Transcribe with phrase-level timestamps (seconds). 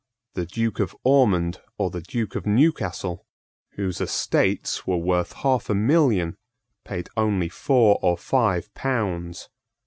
[0.33, 3.27] The Duke of Ormond, or the Duke of Newcastle,
[3.73, 6.37] whose estates were worth half a million,
[6.83, 9.49] paid only four or five pounds.